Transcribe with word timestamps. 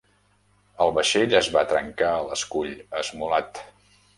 El 0.85 0.93
vaixell 0.95 1.35
es 1.41 1.49
va 1.57 1.63
trencar 1.73 2.09
a 2.15 2.25
l'escull 2.31 2.73
esmolat. 3.03 3.63